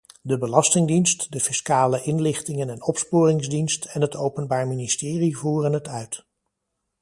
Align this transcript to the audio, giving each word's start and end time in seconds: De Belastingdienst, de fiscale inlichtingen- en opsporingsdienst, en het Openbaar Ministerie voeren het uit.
De 0.23 0.37
Belastingdienst, 0.39 1.31
de 1.35 1.39
fiscale 1.39 2.01
inlichtingen- 2.05 2.69
en 2.69 2.81
opsporingsdienst, 2.83 3.85
en 3.85 4.01
het 4.01 4.15
Openbaar 4.15 4.67
Ministerie 4.67 5.37
voeren 5.37 5.73
het 5.73 5.87
uit. 5.87 6.25